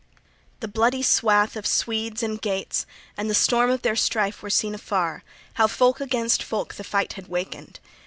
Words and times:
XXXIX 0.01 0.61
"THE 0.61 0.67
bloody 0.67 1.03
swath 1.03 1.55
of 1.55 1.67
Swedes 1.67 2.23
and 2.23 2.41
Geats 2.41 2.87
and 3.15 3.29
the 3.29 3.35
storm 3.35 3.69
of 3.69 3.83
their 3.83 3.95
strife, 3.95 4.41
were 4.41 4.49
seen 4.49 4.73
afar, 4.73 5.21
how 5.53 5.67
folk 5.67 6.01
against 6.01 6.41
folk 6.41 6.73
the 6.73 6.83
fight 6.83 7.13
had 7.13 7.27
wakened. 7.27 7.79